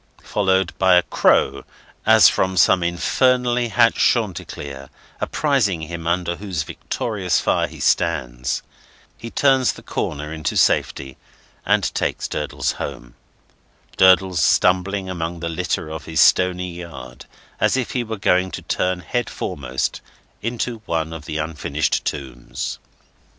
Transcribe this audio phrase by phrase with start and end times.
[0.23, 1.63] followed by a crow,
[2.07, 4.89] as from some infernally hatched Chanticleer,
[5.19, 8.63] apprising him under whose victorious fire he stands,
[9.15, 11.17] he turns the corner into safety,
[11.67, 13.13] and takes Durdles home:
[13.95, 17.25] Durdles stumbling among the litter of his stony yard
[17.59, 20.01] as if he were going to turn head foremost
[20.41, 22.79] into one of the unfinished tombs.